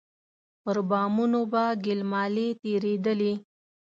[0.63, 3.33] پر بامونو به ګيل مالې تېرېدلې.